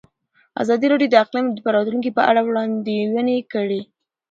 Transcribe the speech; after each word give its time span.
ازادي 0.61 0.85
راډیو 0.93 1.11
د 1.11 1.15
اقلیم 1.23 1.45
د 1.51 1.57
راتلونکې 1.75 2.11
په 2.17 2.21
اړه 2.29 2.41
وړاندوینې 2.43 3.37
کړې. 3.53 3.81